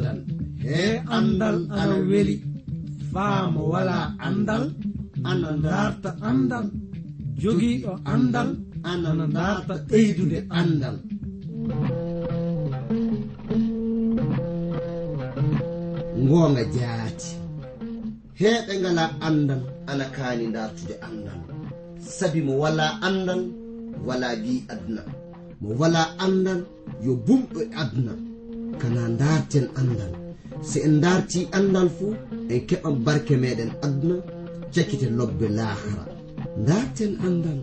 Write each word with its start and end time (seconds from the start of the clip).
andal. 0.00 0.18
E 0.64 1.02
andal 1.16 1.56
ana 1.80 1.96
weli. 2.10 2.36
faamo 3.12 3.62
wala 3.72 3.98
andal. 4.26 4.64
Ana 5.30 5.50
darta 5.64 6.10
andal. 6.30 6.66
Jogiiɗo 7.42 7.92
andal. 8.12 8.48
Ana 8.90 9.26
darta 9.36 9.74
ɓeydude 9.88 10.38
andal. 10.60 10.96
Ngoonga 16.24 16.62
jaati. 16.74 17.30
Heɓe 18.40 18.72
ngala 18.80 19.04
andal 19.26 19.62
ana 19.90 20.04
kaani 20.16 20.46
dartude 20.54 20.94
andal. 21.06 21.38
Sabi 22.16 22.40
mo 22.46 22.52
wala 22.62 22.86
andal 23.06 23.42
wala 24.06 24.28
bi 24.42 24.52
aduna. 24.72 25.02
Mo 25.60 25.68
wala 25.80 26.02
andal 26.24 26.60
yo 27.04 27.12
bumɗo 27.26 27.58
e 27.62 27.66
aduna. 27.82 28.12
Kana 28.80 29.02
darten 29.20 29.66
andal 29.80 30.12
si 30.62 30.78
en 30.86 31.00
darti 31.04 31.40
andal 31.58 31.88
fuu 31.96 32.14
en 32.52 32.60
keɓan 32.68 32.94
barke 33.04 33.34
meɗen 33.42 33.70
aduna 33.86 34.16
cakkite 34.74 35.06
lobbe 35.18 35.46
lahara 35.58 36.04
darten 36.66 37.12
andal 37.26 37.58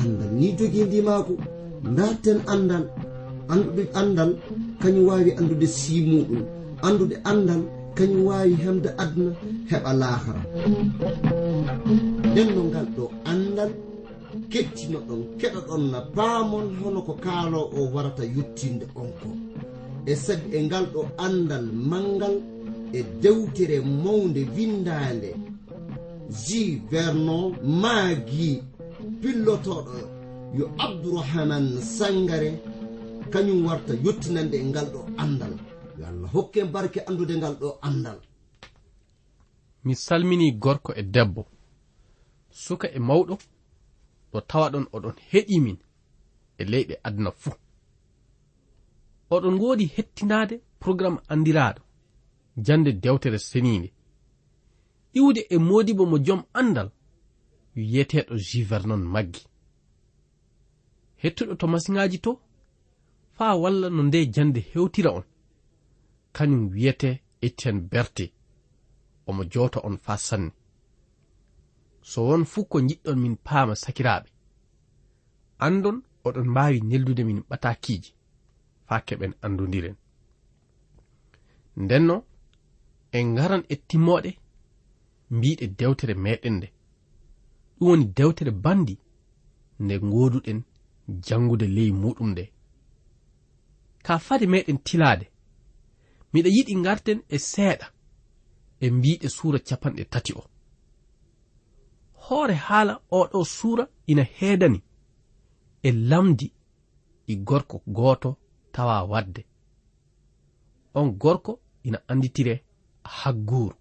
andal 0.00 0.30
ni 0.38 0.48
jogii 0.58 0.84
ndi 0.86 0.98
darten 1.96 2.38
andal 2.54 2.84
anduɗe 3.52 3.82
andal 4.00 4.30
kañum 4.80 5.04
wawi 5.08 5.30
andude 5.38 5.66
simuɗum 5.78 6.42
andude 6.86 7.16
andal 7.30 7.62
kañum 7.96 8.22
wawi 8.28 8.52
hemde 8.64 8.88
aduna 9.02 9.32
heɓa 9.70 9.90
lahara 10.00 10.42
nden 12.30 12.48
ngal 12.68 12.86
ɗo 12.96 13.04
andal 13.32 13.70
kettino 14.52 14.98
ɗon 15.08 15.22
keɗo 15.40 15.60
ɗon 15.68 15.82
na 15.92 16.00
baamon 16.16 16.66
hono 16.80 17.00
ko 17.02 17.14
kaalo 17.24 17.60
o 17.78 17.80
warata 17.94 18.24
yettinde 18.36 18.86
on 19.00 19.10
ko 19.20 19.28
e 20.06 20.14
sabi 20.24 20.46
e 20.56 20.62
ngal 20.66 20.86
ɗo 20.94 21.00
andal 21.26 21.66
mangal 21.90 22.36
e 22.92 23.00
dewtere 23.22 23.76
mawde 24.04 24.42
windande 24.56 25.30
ji 26.42 26.62
vernon 26.90 27.46
maagi 27.82 28.50
pillotoɗo 29.20 29.94
yo 30.58 30.64
abdourahaman 30.84 31.66
sangare 31.96 32.50
kañum 33.32 33.60
warta 33.66 33.92
yettinande 34.04 34.56
e 34.62 34.64
ngal 34.70 34.86
ɗo 34.94 35.00
andal 35.22 35.54
yo 35.98 36.04
allah 36.10 36.28
hokke 36.34 36.60
barke 36.74 37.00
andude 37.08 37.34
ngal 37.36 37.54
ɗo 37.60 37.68
andal 37.88 38.18
mi 39.84 39.94
salmini 39.94 40.52
gorko 40.52 40.92
e 40.94 41.02
debbo. 41.02 41.46
Suka 42.50 42.88
e 42.92 42.98
mawɗo 42.98 43.38
to 44.32 44.40
tawa 44.40 44.70
ɗon 44.72 44.86
oɗon 44.92 45.16
heƴi 45.30 45.60
min 45.60 45.78
e 46.60 46.64
leyɗe 46.64 46.94
aduna 47.06 47.30
fuu. 47.30 47.54
Oɗon 49.30 49.54
ngoodi 49.56 49.84
hettinade 49.94 50.54
programme 50.82 51.18
andiraaɗo 51.32 51.80
jannde 52.66 52.90
dewtere 53.02 53.38
seniinde. 53.38 53.88
Iwde 55.18 55.40
e 55.50 55.56
moodibo 55.58 56.04
mo 56.06 56.18
jom 56.26 56.42
anndal 56.58 56.90
wiyeteeɗo 57.76 58.34
jivernon 58.48 59.02
maggi. 59.14 59.42
Hettuɗo 61.22 61.54
to 61.60 61.66
masiŋaaji 61.72 62.18
to 62.24 62.32
faa 63.36 63.54
walla 63.62 63.88
no 63.90 64.02
nde 64.02 64.18
jannde 64.34 64.60
hewtira 64.70 65.10
on 65.18 65.24
kañum 66.36 66.62
wiyete 66.72 67.10
etienne 67.46 67.80
berte 67.92 68.24
omo 69.28 69.42
joota 69.52 69.80
on 69.88 69.96
faa 70.04 70.16
sanne. 70.16 70.52
so 72.02 72.26
won 72.28 72.44
fuu 72.44 72.64
ko 72.64 72.80
jiɗɗon 72.80 73.18
min 73.20 73.36
paama 73.36 73.74
sakiraaɓe. 73.74 74.28
Andon 75.58 76.02
oɗon 76.24 76.48
mbaawi 76.50 76.80
neldude 76.80 77.22
min 77.24 77.40
ɓatakiiji 77.48 78.10
faa 78.86 79.00
keɓen 79.06 79.32
andudiren 79.44 79.96
ndenno 81.76 82.16
en 83.16 83.26
ngaran 83.32 83.62
e 83.68 83.74
timmooɗe 83.88 84.30
mbiɗe 85.30 85.66
dewtere 85.78 86.14
meɗen 86.14 86.54
nde. 86.56 86.68
Ɗum 87.78 87.88
woni 87.88 88.04
dewtere 88.16 88.50
bandi 88.64 88.94
nde 89.82 89.94
gooduɗen 90.10 90.60
jangude 91.26 91.66
ley 91.76 91.90
muɗum 92.02 92.30
nde. 92.32 92.44
Ka 94.04 94.18
fade 94.18 94.46
meɗen 94.52 94.78
tilaade 94.86 95.26
miɗa 96.32 96.48
yiɗi 96.56 96.74
ngarten 96.76 97.18
e 97.34 97.36
seeɗa 97.50 97.86
e 98.84 98.86
mbiɗe 98.90 99.28
suura 99.36 99.58
capanɗe 99.68 100.04
tati 100.12 100.32
o. 100.40 100.42
hoore 102.30 102.54
haala 102.54 102.94
oɗo 103.18 103.44
suura 103.44 103.84
ina 104.06 104.22
heedani. 104.22 104.82
E 105.82 105.90
lamdi 105.92 106.46
ɗi 107.26 107.34
gorko 107.48 107.76
gooto 107.86 108.30
tawa 108.72 109.02
wadde. 109.10 109.42
On 110.94 111.10
gorko 111.22 111.60
ina 111.84 111.98
anditire 112.08 112.54
hagguru 113.02 113.76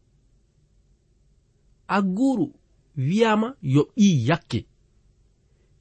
agguru 1.87 2.45
wiyama 2.97 3.47
yo 3.61 3.81
ɓi 3.95 4.07
yakke. 4.27 4.59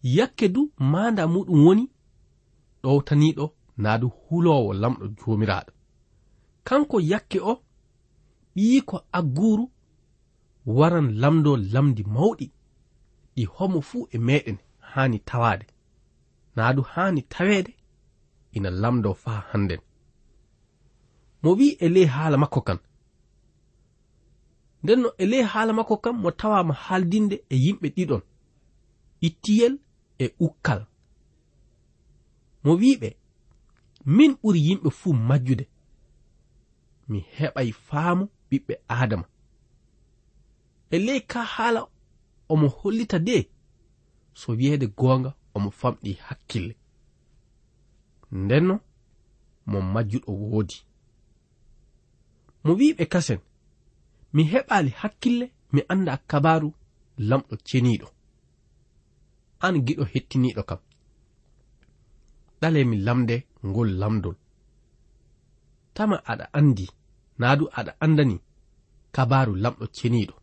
Yakke 0.02 0.48
du 0.48 0.72
manda 0.78 1.26
muɗum 1.32 1.60
woni 1.66 1.84
ɗowtaniɗo 2.82 3.46
naa 3.82 3.98
du 4.00 4.08
hulowo 4.08 4.72
lamɗo 4.82 5.04
jomiraɗo 5.18 5.72
kanko 6.66 6.96
yakke 7.00 7.38
o 7.40 7.52
ɓii 8.54 8.80
ko 8.88 8.96
agguru 9.18 9.64
waran 10.66 11.08
lamdo 11.20 11.56
lamdi 11.56 12.02
mawɗi. 12.14 12.46
ɗi 13.38 13.44
homo 13.54 13.81
fuu 13.88 14.09
e 14.10 14.19
meɗen 14.19 14.59
haani 14.91 15.19
tawaade. 15.28 15.66
Naa 16.56 16.72
du 16.76 16.82
haani 16.82 17.22
taweede 17.22 17.72
ina 18.56 18.71
lamdo 18.71 19.15
faa 19.15 19.41
hannden. 19.50 19.81
Mo 21.43 21.50
wi'i 21.59 21.77
e 21.84 21.88
ley 21.94 22.06
haala 22.15 22.37
makko 22.43 22.60
kan 22.69 22.78
ndenno 24.82 25.09
e 25.22 25.25
ley 25.32 25.43
haala 25.53 25.72
makko 25.78 25.97
kam 26.04 26.16
mo 26.22 26.31
tawama 26.41 26.75
haaldinde 26.84 27.37
e 27.53 27.56
yimɓe 27.65 27.88
ɗiɗon 27.97 28.22
ittiyel 29.27 29.75
e 30.19 30.27
ukkal. 30.47 30.81
Mo 32.65 32.72
wiɓe 32.82 33.09
min 34.16 34.32
ɓuri 34.41 34.60
yimɓe 34.66 34.91
fuu 34.98 35.12
majjude. 35.28 35.65
Mi 37.09 37.19
heɓay 37.37 37.69
faamu 37.87 38.25
ɓiɓɓe 38.50 38.75
adama 39.00 39.27
e 40.91 40.98
ley 41.06 41.21
ka 41.31 41.41
haala 41.54 41.81
omo 42.48 42.69
hollita 42.69 43.19
de? 43.19 43.50
So 44.34 44.53
wiyeede 44.53 44.86
goonga 44.86 45.34
omo 45.54 45.70
famɗi 45.70 46.12
hakkille. 46.26 46.76
Ndenno 48.32 48.81
mo 49.66 49.81
majjuɗo 49.81 50.32
woodi. 50.32 50.76
Mo 52.64 52.72
wiɓe 52.75 53.04
kasen 53.12 53.41
mi 54.32 54.42
heɓaali 54.53 54.91
hakkille 55.00 55.47
mi 55.72 55.81
annda 55.88 56.16
kabaru 56.31 56.69
lamɗo 57.19 57.54
ceniiɗo. 57.69 58.09
An 59.60 59.75
giɗo 59.86 60.04
hettiniiɗo 60.12 60.62
kam. 60.69 60.78
Ɗalemi 62.60 62.97
lamde 63.06 63.36
ngol 63.66 63.91
lamdol. 64.00 64.36
Tama 65.94 66.16
aɗa 66.30 66.44
anndi 66.53 66.86
naadu 67.38 67.65
aɗa 67.78 67.92
anndani 68.04 68.36
kabaru 69.12 69.54
lamɗo 69.54 69.86
ceniiɗo. 69.97 70.34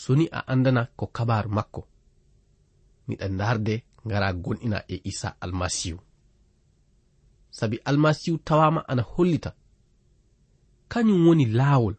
soni 0.00 0.24
a 0.38 0.40
andana 0.52 0.82
ko 0.98 1.04
kabar 1.16 1.44
makko. 1.56 1.82
Miɗa 3.08 3.28
darde 3.38 3.74
ngara 4.06 4.28
gonɗina 4.42 4.78
e 4.88 4.96
isa 5.10 5.28
almasihu. 5.44 5.98
Sabi 7.50 7.76
almasihu 7.88 8.38
tawama 8.38 8.80
ana 8.90 9.02
hollita. 9.02 9.50
Kañum 10.88 11.26
woni 11.26 11.44
laawol. 11.58 11.94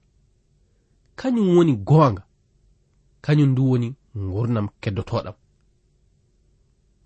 Kañum 1.19 1.47
woni 1.57 1.73
goonga 1.89 2.23
kañum 3.25 3.49
ndu 3.51 3.63
woni 3.71 3.87
gurdam 4.15 4.67
keddotoɗam. 4.81 5.35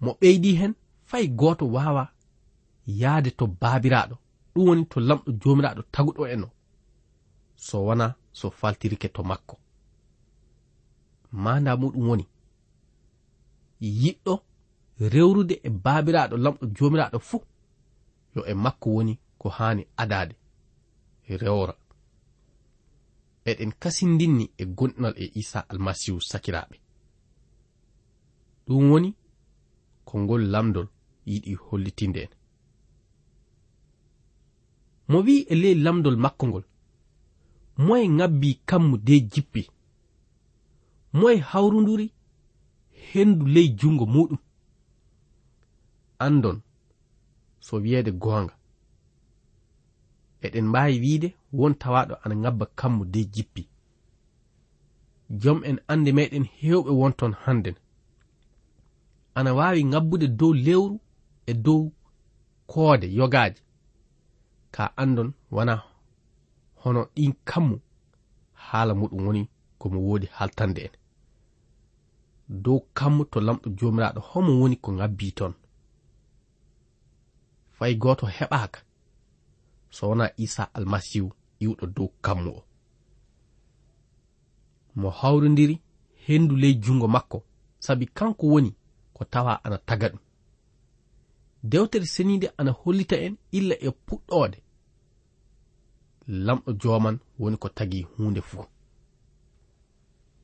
Mo 0.02 0.12
ɓeydi 0.20 0.52
hen 0.60 0.74
fay 1.10 1.28
goto 1.40 1.66
wawa 1.76 2.04
yaade 3.02 3.32
to 3.38 3.46
baabiraɗo 3.62 4.16
ɗum 4.54 4.66
woni 4.68 4.84
to 4.92 5.00
lamɗo 5.08 5.30
jomiraɗo 5.42 5.82
taguɗo 5.94 6.24
en 6.34 6.44
o 6.44 6.50
so 7.56 7.78
wona 7.88 8.16
so 8.32 8.50
faltirike 8.60 9.10
to 9.16 9.24
makko. 9.24 9.56
manda 11.32 11.76
muɗum 11.78 12.08
woni. 12.10 12.26
Yiɗɗo 13.82 14.34
rewrude 15.00 15.56
e 15.64 15.70
baabiraɗo 15.70 16.38
lamɗo 16.38 16.66
jomiraɗo 16.76 17.20
fuu 17.20 17.44
yo 18.36 18.46
e 18.46 18.54
makko 18.54 18.90
woni 18.90 19.20
ko 19.38 19.50
hani 19.50 19.88
adade 19.98 20.36
rewra. 21.42 21.74
Eɗen 23.46 23.72
kasindinni 23.82 24.52
e 24.58 24.66
gonɗinal 24.66 25.14
e 25.18 25.32
isa 25.36 25.60
almasihu 25.70 26.22
sakiraɓe 26.22 26.76
ɗum 28.68 28.92
woni 28.92 29.16
ko 30.06 30.20
ngol 30.20 30.44
lamdol 30.52 30.88
yiɗi 31.26 31.54
hollitinde 31.56 32.20
en. 32.26 32.30
Mo 35.08 35.18
wi 35.26 35.46
e 35.50 35.56
ley 35.56 35.76
lamdol 35.76 36.18
makko 36.18 36.48
ngol 36.48 36.66
moye 37.78 38.08
ngabbi 38.10 38.60
kammu 38.66 38.98
de 38.98 39.20
jippi. 39.32 39.70
moye 41.14 41.38
hawrunduri 41.38 42.12
hendu 43.12 43.46
ley 43.48 43.68
jungo 43.70 44.06
muɗum. 44.06 44.38
Andon 46.20 46.62
so 47.60 47.78
wiyeede 47.78 48.12
goonga. 48.12 48.54
Eɗen 50.46 50.66
mbaawi 50.70 51.00
wiide 51.04 51.30
won 51.54 51.74
tawaɗo 51.82 52.16
ana 52.24 52.36
ngabba 52.36 52.66
kammu 52.66 53.06
dey 53.14 53.26
jippi. 53.34 53.68
Jom 55.42 55.60
en 55.70 55.78
annde 55.88 56.12
meɗen 56.18 56.44
heewɓe 56.60 56.92
wonton 57.00 57.34
hannden. 57.44 57.76
Ana 59.38 59.54
waawi 59.54 59.86
ngabbude 59.86 60.28
dow 60.40 60.54
lewru 60.54 61.00
e 61.46 61.54
dow 61.54 61.92
koode 62.72 63.08
yogaaje 63.18 63.62
ka 64.72 64.84
andon 64.98 65.34
wona 65.52 65.76
hono 66.82 67.02
ɗin 67.16 67.34
kammu 67.50 67.76
haala 68.54 68.94
muɗum 69.00 69.22
woni 69.28 69.42
komo 69.80 70.00
woodi 70.08 70.28
haltande 70.38 70.82
en. 70.88 70.92
dow 72.50 72.80
kammu 72.94 73.26
to 73.26 73.40
lamɗo 73.40 73.70
jomiraɗo 73.78 74.20
homo 74.22 74.60
woni 74.60 74.76
ko 74.76 74.92
ngabbi 74.94 75.32
ton. 75.32 75.54
Fay 77.78 77.96
goto 77.96 78.26
heɓaka 78.28 78.80
so 79.90 80.10
wona 80.10 80.32
isa 80.38 80.64
almasihu 80.74 81.32
iwɗo 81.60 81.86
dow 81.96 82.10
kammu 82.22 82.50
o. 82.50 82.64
Mo 84.96 85.10
hawrodiri 85.10 85.82
hendu 86.26 86.56
ley 86.56 86.74
jungo 86.84 87.08
makko 87.08 87.44
sabi 87.80 88.06
kanko 88.08 88.48
woni 88.48 88.76
ko 89.14 89.26
tawa 89.26 89.64
ana 89.64 89.78
taga 89.78 90.08
ɗum. 90.10 90.20
Dewtere 91.64 92.06
senide 92.06 92.52
ana 92.58 92.72
hollita 92.72 93.16
en 93.16 93.36
illa 93.52 93.76
e 93.80 93.90
puɗɗode. 94.06 94.58
Lamɗo 96.28 96.74
joman 96.82 97.20
woni 97.40 97.58
ko 97.58 97.70
tagi 97.70 98.08
hunde 98.18 98.42
fuu. 98.42 98.66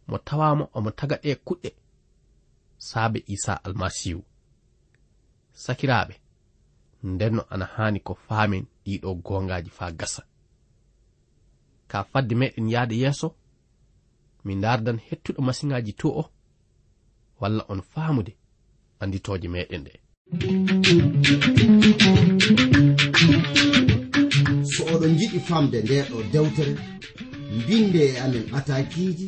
Mo 0.07 0.18
tawama 0.18 0.69
omo 0.74 0.92
taga 0.92 1.16
ɗe 1.24 1.36
kuɗɗe 1.36 1.69
saabe 2.90 3.20
isa 3.36 3.54
almasihu. 3.66 4.22
Sakiraɓe 5.64 6.16
ndenno 7.04 7.42
ana 7.54 7.66
hani 7.76 8.00
ko 8.08 8.14
faamen 8.28 8.66
ɗiɗo 8.86 9.10
gongaji 9.26 9.70
fa 9.78 9.86
gasa. 10.00 10.24
Ka 11.90 11.98
fadde 12.12 12.34
meɗen 12.40 12.70
yahde 12.74 12.96
yeeso 13.04 13.28
mi 14.46 14.54
dardan 14.64 15.00
hettuɗo 15.08 15.42
masiŋaji 15.48 15.94
to 16.00 16.08
o 16.22 16.24
walla 17.40 17.64
on 17.72 17.82
faamude 17.92 18.34
anditoje 19.02 19.48
meɗen 19.54 19.81
ɗe. 19.86 19.94
So 24.72 24.81
oɗon 24.94 25.14
jiɗi 25.20 25.40
famde 25.48 25.78
ndeɗo 25.86 26.18
dewtere 26.31 26.74
mbinde 27.56 28.02
e 28.12 28.20
amen 28.24 28.46
atakiji 28.58 29.28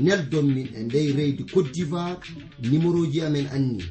neldon 0.00 0.46
min 0.54 0.68
e 0.74 0.82
ndey 0.84 1.12
reydi 1.12 1.44
côte 1.44 1.72
d'ivoire 1.72 2.20
numéro 2.62 3.06
ji 3.06 3.20
amen 3.20 3.46
anni 3.52 3.84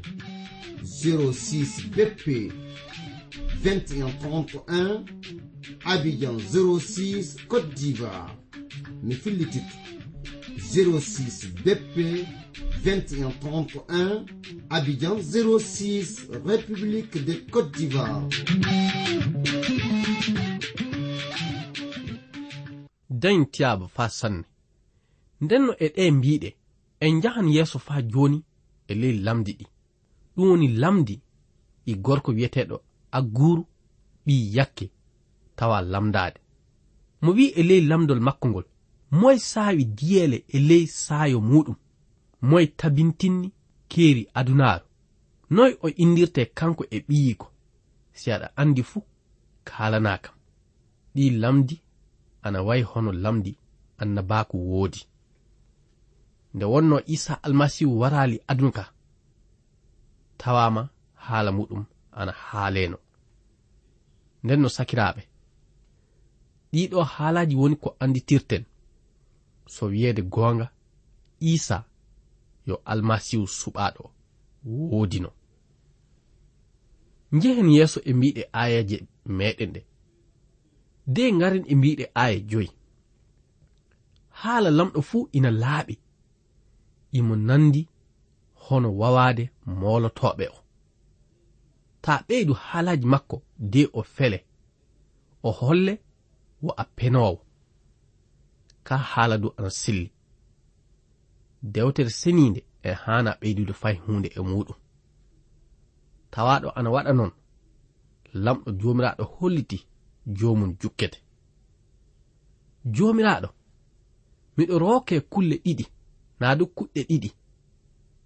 06 0.84 1.90
bp 1.96 2.52
2131 3.64 5.06
abidjan 5.86 6.38
06 6.40 7.38
côte 7.48 7.74
d'ivoire. 7.74 8.36
Mi 9.04 9.14
fillititto 9.14 9.76
06 10.58 11.48
bp 11.64 12.26
2131 12.84 14.26
abidjan 14.70 15.18
06 15.22 16.28
république 16.46 17.24
de 17.26 17.34
côte 17.52 17.72
d'ivoire. 17.78 18.28
Dañ 23.10 23.46
tiyaba 23.52 23.88
fa 23.88 24.10
nden 25.42 25.62
no 25.66 25.74
e 25.86 25.88
ɗe 25.96 26.04
mbiɗe 26.18 26.50
en 27.04 27.12
njahan 27.18 27.48
yeeso 27.56 27.80
faa 27.80 28.02
jooni 28.12 28.40
e 28.88 28.94
ley 29.02 29.16
lamdi 29.26 29.52
ɗi. 29.60 29.66
Ɗum 30.36 30.50
woni 30.50 30.68
lamdi 30.82 31.16
ɗi 31.86 31.92
gorko 32.06 32.32
wiyeteeɗo 32.32 32.78
agguru 33.18 33.64
ɓi 34.26 34.36
yakke 34.56 34.86
tawa 35.58 35.78
lamdade 35.82 36.40
mo 37.22 37.32
wi 37.38 37.46
e 37.60 37.62
ley 37.70 37.82
lamdol 37.90 38.22
makko 38.28 38.46
ngol 38.50 38.66
moye 39.20 39.40
saawi 39.52 39.84
diyeele 39.98 40.38
e 40.56 40.58
ley 40.70 40.86
saayo 40.88 41.40
muɗum 41.50 41.76
moye 42.50 42.68
tabintinni 42.80 43.48
keeri 43.92 44.24
adunaaru. 44.40 44.86
Noy 45.56 45.72
o 45.84 45.88
indirte 46.04 46.42
kanko 46.58 46.84
e 46.96 46.98
ɓiyiko 47.08 47.48
si 48.14 48.32
aɗa 48.32 48.48
anndi 48.56 48.84
fuu 48.84 49.04
kaalana 49.68 50.18
kam 50.24 50.36
ɗi 51.16 51.24
lamdi 51.42 51.76
ana 52.46 52.60
wayi 52.68 52.84
hono 52.84 53.12
lamdi 53.12 53.52
annabaku 54.02 54.58
woodi. 54.72 55.02
nde 56.54 56.66
wonno 56.66 57.02
isa 57.06 57.44
almasihu 57.44 58.00
warali 58.00 58.42
adunka. 58.48 58.94
Tawama 60.38 60.90
haala 61.16 61.52
muɗum 61.52 61.84
ana 62.12 62.32
haaleno. 62.32 62.98
Nden 64.44 64.60
no 64.62 64.70
sakiraɓe 64.70 65.22
ɗiɗo 66.74 67.04
haalaji 67.04 67.56
woni 67.56 67.76
ko 67.76 67.96
anditirten. 68.00 68.64
So 69.68 69.86
wiyeede 69.86 70.22
goonga 70.22 70.68
isa 71.40 71.78
yo 72.68 72.76
almasihu 72.86 73.46
suɓaɗo 73.60 74.04
woodino 74.64 75.32
njehen 77.32 77.70
yeeso 77.76 78.00
e 78.06 78.14
mbiɗe 78.14 78.44
ayaje 78.62 78.98
meɗen 79.38 79.72
ɗe 79.76 79.82
de 81.14 81.24
ngaren 81.34 81.66
e 81.68 81.76
mbiɗe 81.76 82.06
aya 82.24 82.40
joyi? 82.50 82.70
Haala 84.40 84.70
lamɗo 84.78 85.02
fuu 85.10 85.30
ina 85.38 85.52
laaɓi. 85.52 85.96
imo 87.12 87.36
nandi 87.36 87.82
hono 88.64 88.90
wawaade 89.00 89.44
molotoɓe 89.80 90.46
o. 90.56 90.58
Ta 92.04 92.14
ɓeydu 92.28 92.54
haalaji 92.54 93.06
makko 93.14 93.38
de 93.60 93.82
o 93.94 94.02
fele 94.16 94.40
o 95.44 95.52
holle 95.52 95.94
wo 96.64 96.72
a 96.78 96.84
penowo 96.98 97.40
ka 98.84 98.96
haala 98.98 99.38
du 99.38 99.48
ana 99.58 99.70
silli. 99.70 100.12
Dewtere 101.74 102.10
seninde 102.10 102.62
e 102.84 102.92
hana 103.04 103.32
ɓeydude 103.42 103.74
fay 103.82 103.96
hunde 104.04 104.30
e 104.38 104.40
muɗum 104.50 104.78
tawaɗo 106.32 106.70
ana 106.78 106.90
waɗa 106.96 107.14
noon 107.14 107.32
lamɗo 108.44 108.70
jomiraɗo 108.80 109.24
holliti 109.36 109.78
jomum 110.38 110.72
jukkete. 110.82 111.18
Jomiraɗo 112.96 113.50
miɗo 114.58 114.76
roke 114.80 115.16
kulle 115.32 115.56
ɗiɗi. 115.66 115.86
naa 116.42 116.56
du 116.60 116.66
kuɗɗe 116.76 117.02
ɗiɗi. 117.10 117.30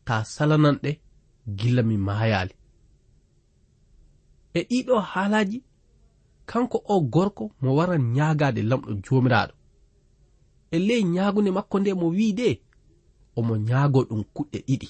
Ta 0.06 0.15
salananɗe 0.33 0.91
gilla 1.57 1.81
mi 1.89 1.95
mayali. 2.07 2.53
E 4.57 4.60
ɗiɗo 4.69 4.95
haalaji 5.12 5.57
kanko 6.50 6.77
o 6.93 6.95
gorko 7.13 7.43
mo 7.62 7.69
waran 7.77 8.03
ñaagade 8.15 8.62
lamɗo 8.69 8.89
jomiraɗo. 9.05 9.53
E 10.75 10.77
ley 10.88 11.03
ñaagunde 11.13 11.51
makko 11.57 11.75
nde 11.79 11.91
mo 12.00 12.07
wi'i 12.17 12.34
de 12.39 12.48
omo 13.38 13.53
ñaago 13.67 14.00
ɗum 14.10 14.22
kuɗɗe 14.36 14.60
ɗiɗi. 14.67 14.88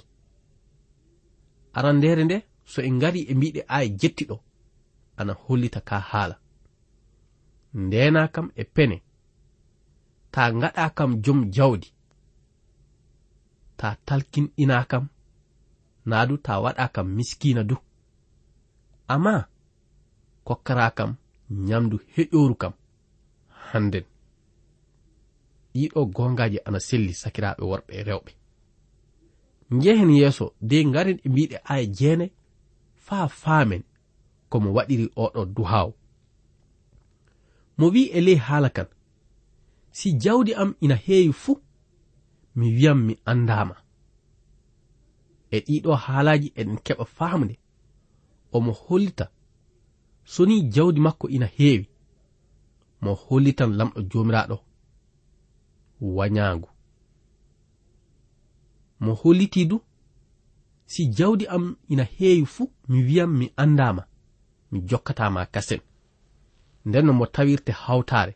Aran 1.77 1.98
ndere 1.98 2.24
nde 2.25 2.38
so 2.72 2.79
en 2.88 2.94
ngari 2.98 3.20
e 3.32 3.34
mbiɗe 3.38 3.62
aya 3.75 3.88
jettiɗo 4.00 4.36
ana 5.20 5.34
hollita 5.44 5.79
ka 5.82 5.98
haala. 6.10 6.36
Ndena 7.74 8.22
kam 8.34 8.48
e 8.55 8.63
pene. 8.75 8.98
Ta 10.32 10.41
ngaɗa 10.58 10.89
kam 10.98 11.12
jom 11.24 11.39
jawdi. 11.55 11.95
ta 13.77 13.88
talkinɗina 14.05 14.77
kam 14.91 15.05
na 16.05 16.17
ta 16.46 16.53
waɗa 16.63 16.86
kam 16.96 17.08
miskina 17.15 17.63
du. 17.63 17.75
Amma 19.08 19.36
kokkara 20.48 20.88
kam 20.98 21.12
nyamdu 21.50 21.98
heƴoru 22.13 22.55
kam 22.62 22.74
handen. 23.70 24.05
ɗiɗo 25.74 26.01
gongaji 26.15 26.60
ana 26.67 26.79
selli 26.88 27.13
sakiraɓe 27.22 27.63
worɓe 27.70 27.91
e 28.00 28.03
rewɓe. 28.08 28.32
Njehen 29.75 30.10
yeeso 30.20 30.46
de 30.70 30.77
ngaren 30.86 31.20
e 31.25 31.29
mbiɗe 31.29 31.58
aya 31.72 31.86
jeene 31.98 32.25
faa 33.05 33.27
faamen 33.27 33.84
komo 34.50 34.70
waɗiri 34.77 35.08
oɗo 35.24 35.41
duhaw 35.55 35.89
mo 37.77 37.86
wi 37.94 38.01
e 38.17 38.20
ley 38.22 38.39
haala 38.48 38.70
kan 38.70 38.88
si 39.98 40.08
jawdi 40.24 40.51
am 40.62 40.72
ina 40.82 40.96
heewi 41.05 41.34
fuu 41.34 41.60
mi 42.56 42.66
wiyam 42.76 43.00
mi 43.08 43.14
andama 43.32 43.76
e 45.56 45.58
ɗiɗo 45.66 45.92
haalaji 46.04 46.48
eɗen 46.60 46.78
keɓa 46.86 47.06
famde 47.18 47.56
omo 48.56 48.72
hollita. 48.72 49.26
So 50.24 50.46
ni 50.46 50.56
jawdi 50.74 51.00
makko 51.06 51.30
ina 51.30 51.46
heewi 51.58 51.88
mo 53.02 53.12
hollitan 53.14 53.72
lamɗo 53.78 54.00
jomiraɗo 54.12 54.58
wañaagu. 56.18 56.70
Mo 59.00 59.12
holliti 59.22 59.66
du 59.70 59.78
si 60.86 61.02
jawdi 61.18 61.46
am 61.48 61.76
ina 61.90 62.04
heewi 62.04 62.46
fuu 62.46 62.72
mi 62.90 63.04
wiyam 63.08 63.32
mi 63.40 63.52
andama 63.64 64.04
mi 64.72 64.78
jokkatama 64.90 65.46
kasen. 65.54 65.82
Nden 66.86 67.06
no 67.06 67.14
mo 67.14 67.26
tawirte 67.26 67.72
hawtare 67.72 68.34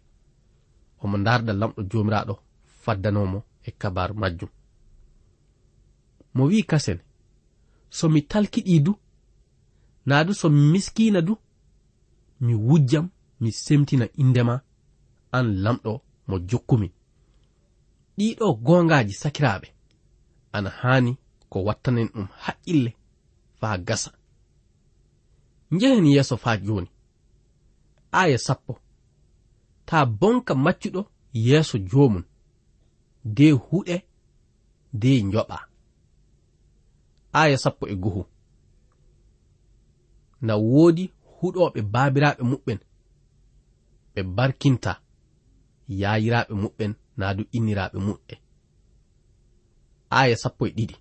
omo 1.02 1.18
darda 1.26 1.54
lamɗo 1.54 1.82
jomiraɗo 1.92 2.34
faddanomo 2.84 3.40
e 3.70 3.72
kabaru 3.82 4.16
majjum. 4.22 4.50
Mo 6.36 6.44
wi 6.50 6.60
kasen 6.70 7.00
so 7.98 8.06
mi 8.14 8.22
talkiɗi 8.32 8.76
du 8.86 8.92
naa 10.08 10.24
du 10.28 10.34
so 10.40 10.48
mi 10.50 10.62
miskina 10.74 11.22
du 11.28 11.34
mi 12.46 12.54
wujjam 12.68 13.06
mi 13.42 13.50
semtina 13.52 14.06
indema 14.22 14.56
an 15.38 15.46
lamɗo 15.64 15.94
mo 16.28 16.36
jokkumi 16.50 16.88
ɗiɗo 18.18 18.46
gongaji 18.66 19.14
sakiraaɓe 19.22 19.68
ana 20.56 20.70
haani 20.80 21.12
ko 21.52 21.58
wattanen 21.68 22.08
ɗum 22.14 22.28
haqqille 22.44 22.92
faa 23.60 23.78
gasa. 23.88 24.12
Njehen 25.72 26.06
yeeso 26.14 26.36
faa 26.44 26.58
jooni 26.66 26.90
aya 28.12 28.38
sappo 28.38 28.74
taa 29.86 30.06
bonka 30.20 30.54
maccuɗo 30.66 31.02
yeeso 31.34 31.78
joomum 31.90 32.24
de 33.24 33.52
huɗe 33.52 33.96
de 34.94 35.22
njoɓa. 35.24 35.58
Aya 37.32 37.58
sappo 37.58 37.88
e 37.88 37.96
guhu 37.96 38.26
na 40.42 40.54
woodi 40.58 41.04
huɗoɓe 41.40 41.80
baabiraɓe 41.94 42.42
muɓɓen 42.52 42.80
ɓe 44.14 44.22
barkinta 44.36 44.92
yayiraɓe 46.02 46.54
muɓɓen 46.64 46.92
naa 47.18 47.34
du 47.38 47.44
inniraaɓe 47.58 47.98
muɓɓe 48.08 48.34
aya 50.20 50.36
sappo 50.42 50.64
e 50.68 50.72
ɗiɗi. 50.78 50.96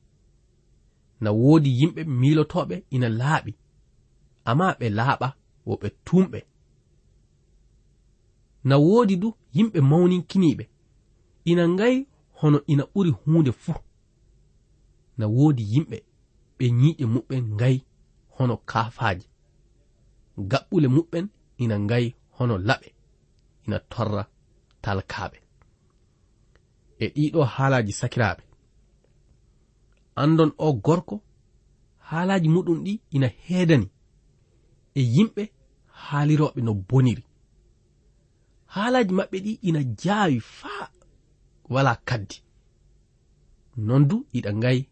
Na 1.21 1.31
woodi 1.41 1.71
yimɓe 1.81 2.01
miilotoɓe 2.21 2.75
ina 2.95 3.09
laaɓi 3.21 3.53
amma 4.51 4.67
ɓe 4.79 4.87
laaɓa 4.99 5.29
wo 5.67 5.75
ɓe 5.81 5.89
tumɓe 6.07 6.41
na 8.69 8.75
woodi 8.87 9.15
du 9.23 9.29
yimɓe 9.57 9.79
mawninkiniiɓe 9.91 10.65
ina 11.50 11.64
ngayi 11.75 11.99
hono 12.38 12.59
ina 12.73 12.85
ɓuri 12.93 13.11
hunde 13.21 13.52
fuu. 13.62 13.78
Na 15.19 15.25
woodi 15.37 15.62
yimɓe 15.73 15.99
ɓe 16.59 16.64
ñiiƴe 16.81 17.05
muɓɓen 17.14 17.45
ngayi 17.57 17.78
hono 18.37 18.55
kaafaaje 18.71 19.26
gaɓɓule 20.50 20.88
muɓɓen 20.97 21.26
ina 21.62 21.76
ngayi 21.85 22.09
hono 22.37 22.55
laɓe 22.69 22.88
ina 23.67 23.78
torra 23.93 24.23
talkaaɓe. 24.83 25.38
E 27.02 27.07
ɗiɗo 27.14 27.40
haalaaji 27.55 27.93
sakiraaɓe. 28.00 28.43
Andon 30.23 30.50
o 30.59 30.69
gorko 30.85 31.17
haalaaji 32.09 32.49
muɗum 32.55 32.78
ɗi 32.85 32.93
ina 33.17 33.28
heedani. 33.45 33.87
E 34.95 35.00
yimɓe 35.14 35.43
haalirooɓe 36.05 36.61
no 36.67 36.73
boniri. 36.88 37.25
Haalaaji 38.75 39.12
maɓɓe 39.19 39.37
ɗi 39.45 39.52
ina 39.69 39.81
jaawi 40.02 40.38
faa. 40.40 40.85
wala 41.71 41.97
kaddi. 42.09 42.43
Non 43.77 44.09
du 44.09 44.27
iɗa 44.33 44.53
ngayi 44.59 44.89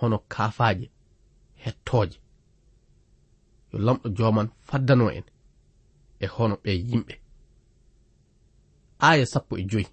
hono 0.00 0.18
kaafaaje 0.18 0.90
hettooje. 1.62 2.18
Yo 3.72 3.78
lamɗo 3.78 4.08
jooman 4.16 4.48
faddano 4.68 5.06
en 5.10 5.24
e 6.20 6.26
hono 6.26 6.54
ɓe 6.62 6.70
yimɓe. 6.88 7.14
Aya 8.98 9.26
sappo 9.26 9.56
e 9.58 9.64
joyi. 9.70 9.86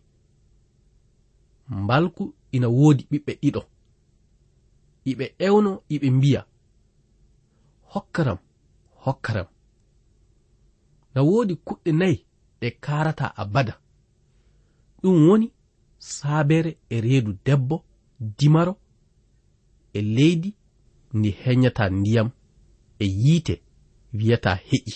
Mbalku 1.68 2.24
ina 2.52 2.68
woodi 2.78 3.04
ɓiɓɓe 3.12 3.34
ɗiɗo. 3.42 3.62
Iɓe 5.10 5.26
ewno 5.46 5.72
iɓe 5.94 6.08
mbiya. 6.18 6.42
Hokkaram 7.94 8.38
hokkaram. 9.04 9.48
Na 11.14 11.22
woodi 11.28 11.54
kuɗɗe 11.66 11.92
nayi 12.00 12.18
ɗe 12.60 12.68
karata 12.84 13.26
abada. 13.42 13.74
Ɗum 15.02 15.18
woni 15.28 15.48
saabere 16.02 16.78
e 16.90 17.02
reedu 17.02 17.38
debbo 17.46 17.84
dimaro 18.20 18.74
e 19.94 20.02
leydi 20.02 20.56
ndi 21.14 21.30
heñata 21.42 21.90
ndiyam 21.90 22.30
e 23.00 23.06
yiite 23.06 23.56
wiyata 24.14 24.52
heƴi. 24.68 24.94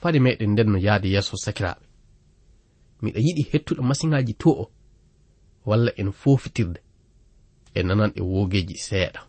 Fade 0.00 0.18
meɗen 0.24 0.50
nden 0.52 0.70
no 0.70 0.78
yahde 0.86 1.08
yeeso 1.14 1.36
sakiraaɓe 1.44 1.84
miɗa 3.02 3.20
yiɗi 3.26 3.42
hettuɗo 3.50 3.82
masiŋaaji 3.88 4.34
to 4.40 4.50
o 4.50 4.64
walla 5.68 5.90
en 6.00 6.10
fofitirde 6.20 6.80
e 7.74 7.82
nanan 7.82 8.12
e 8.14 8.20
wogeji 8.32 8.76
seeɗa. 8.86 9.20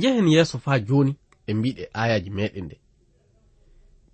njehen 0.00 0.28
yeeso 0.34 0.56
faa 0.64 0.78
jooni 0.88 1.12
e 1.46 1.54
mbiɗe 1.58 1.84
ayaji 2.00 2.30
meɗen 2.36 2.64
nde. 2.66 2.76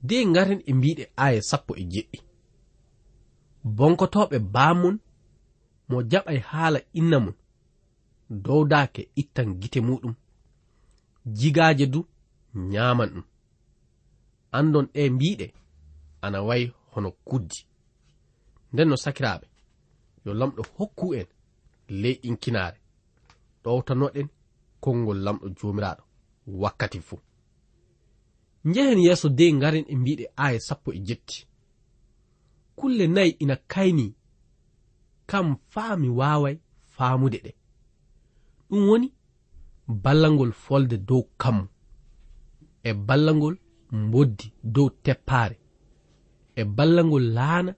De 0.09 0.17
ngaren 0.31 0.61
e 0.67 0.73
mbiɗe 0.79 1.05
aya 1.25 1.41
sappo 1.51 1.73
e 1.77 1.83
jeɗɗi. 1.93 2.19
Bonkotoɓe 3.77 4.37
baamon 4.55 4.97
mo 5.89 5.97
jaɓay 6.11 6.39
haala 6.51 6.81
inna 6.99 7.19
mum 7.25 7.35
dowdake 8.45 9.03
ittan 9.21 9.49
gite 9.61 9.81
muɗum 9.89 10.15
jigaaje 11.39 11.87
du 11.93 12.01
nyaaman 12.71 13.11
ɗum. 13.15 13.25
Andon 14.57 14.87
ɗe 14.95 15.03
mbiɗe 15.15 15.47
ana 16.25 16.39
wayi 16.49 16.65
hono 16.93 17.11
kuddi. 17.29 17.59
Nden 18.73 18.89
no 18.89 18.97
sakiraaɓe 19.05 19.47
yo 20.25 20.31
lamɗo 20.41 20.63
hokku 20.77 21.07
en 21.19 21.27
ley 22.01 22.17
inkinaare 22.29 22.79
ɗowtanoɗen 23.63 24.29
konngol 24.87 25.19
lamɗo 25.25 25.47
joomiraaɗo. 25.59 26.03
Wakkati 26.63 27.01
fuu. 27.07 27.21
Njehen 28.69 28.99
yeeso 29.07 29.29
dey 29.39 29.53
ngaren 29.53 29.85
e 29.89 29.95
mbiɗe 30.01 30.25
aya 30.45 30.61
sappo 30.67 30.89
e 30.93 30.99
jetti. 31.07 31.39
Kulle 32.79 33.07
nayi 33.07 33.31
ina 33.43 33.57
kayni. 33.73 34.07
Kam 35.31 35.49
faa 35.73 35.97
mi 36.01 36.09
waaway 36.19 36.57
faamude 36.95 37.39
ɗe. 37.45 37.53
Ɗum 38.69 38.83
woni 38.89 39.09
ballangol 40.05 40.53
folde 40.65 40.97
dow 41.09 41.23
kammu. 41.41 41.67
E 42.83 42.91
ballangol 43.09 43.57
mboddi 43.93 44.47
dow 44.75 44.89
teppaare. 45.05 45.57
E 46.57 46.63
ballangol 46.77 47.25
laana 47.37 47.73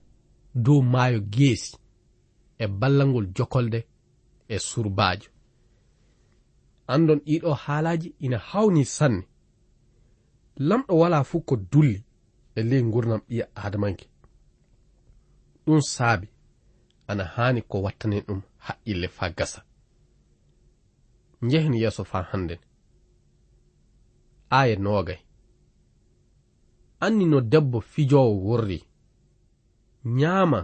dow 0.65 0.81
maayo 0.81 1.19
geesi. 1.33 1.77
E 2.57 2.65
ballangol 2.67 3.25
jokolde 3.35 3.79
e 4.47 4.59
surbaajo. 4.59 5.29
andon 6.93 7.19
ɗiɗo 7.25 7.51
haalaji 7.63 8.09
ina 8.25 8.37
hawni 8.49 8.83
sanne. 8.85 9.23
Lamɗo 10.67 10.93
wala 11.01 11.23
fuu 11.29 11.41
ko 11.47 11.55
dulli 11.71 11.97
e 12.55 12.61
ley 12.69 12.81
gurnam 12.93 13.21
ɓiya 13.27 13.45
adamanke 13.65 14.05
ɗum 15.65 15.81
saabi 15.93 16.27
ana 17.09 17.23
haani 17.33 17.61
ko 17.69 17.75
wattane 17.85 18.17
ɗum 18.27 18.41
haqqille 18.65 19.07
fa 19.17 19.25
gasa. 19.37 19.59
Njehen 21.45 21.73
yeeso 21.81 22.03
fa 22.11 22.19
hannden 22.29 22.59
aaya 24.57 24.75
noogay. 24.75 25.19
Anni 27.05 27.25
no 27.25 27.37
debbo 27.51 27.79
fijowo 27.91 28.33
wurri 28.45 28.79
ñaama 30.19 30.59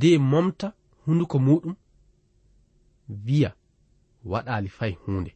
de 0.00 0.10
momta 0.18 0.68
hunduko 1.04 1.36
muɗum 1.46 1.74
wiya 3.26 3.50
waɗali 4.30 4.68
fay 4.68 4.92
hunde 5.04 5.32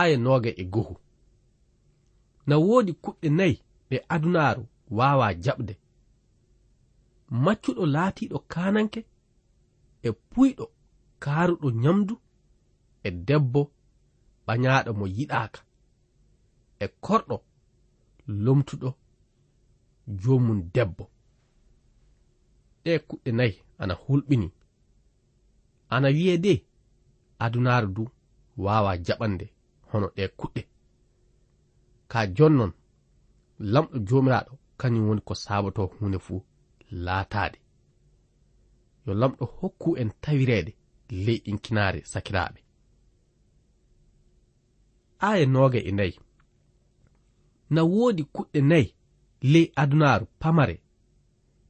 aya 0.00 0.16
noga 0.16 0.50
e 0.56 0.64
gohu. 0.64 0.94
Na 2.46 2.54
wodi 2.58 2.92
kuɗɗe 3.02 3.28
nayi 3.38 3.56
ɗe 3.90 3.96
adunaru 4.14 4.62
wawa 4.98 5.26
jaɓde. 5.44 5.74
Maccuɗo 7.44 7.84
laatiiɗo 7.94 8.38
kananke 8.52 9.00
e 10.02 10.10
puyɗo 10.30 10.64
kaaruɗo 11.22 11.68
nyamdu 11.82 12.14
e 13.06 13.10
debbo 13.26 13.60
ɓanyaɗo 14.46 14.90
mo 14.98 15.06
yiɗaka 15.16 15.60
e 16.84 16.86
korɗo 17.04 17.36
lomtuɗo 18.44 18.88
jomum 20.20 20.60
debbo. 20.74 21.04
Ɗe 22.82 22.92
kuɗɗe 23.08 23.30
nayi 23.38 23.54
ana 23.78 23.94
hulɓini. 24.04 24.48
ana 25.88 26.08
wiye 26.08 26.38
de 26.38 26.64
adunaaru 27.38 27.88
du 27.96 28.08
wawa 28.56 28.96
jaɓande 29.06 29.46
hono 29.90 30.06
ɗe 30.16 30.24
kuɗɗe. 30.38 30.62
Ka 32.08 32.26
jonnon 32.36 32.72
lamɗo 33.72 33.96
jomiraɗo 34.08 34.52
kañum 34.80 35.08
woni 35.08 35.20
ko 35.20 35.34
sabato 35.34 35.82
hunde 35.86 36.18
fuu 36.18 36.42
laataade. 36.90 37.58
Yo 39.06 39.12
lamɗo 39.20 39.44
hokku 39.58 39.96
en 40.00 40.10
tawireede 40.22 40.72
ley 41.24 41.38
ɗinkinaare 41.44 42.00
sakiraaɓe. 42.12 42.60
Aya 45.18 45.46
nooga 45.46 45.78
e 45.78 45.92
nayi. 45.92 46.18
Na 47.70 47.80
woodi 47.84 48.22
kuɗɗe 48.34 48.60
nayi 48.70 48.94
ley 49.52 49.66
adunaaru 49.76 50.26
pamare 50.40 50.76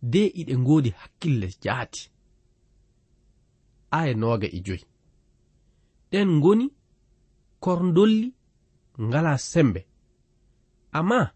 de 0.02 0.20
iɗe 0.40 0.54
ngoodi 0.58 0.90
hakkille 0.90 1.48
jaati. 1.62 2.02
Aya 3.90 4.14
noga 4.14 4.46
e 4.46 4.60
joyi 4.66 4.84
ɗen 6.10 6.28
ngoni 6.38 6.66
korndolli 7.60 8.28
ngala 9.06 9.38
sembe. 9.38 9.80
Amma 10.98 11.32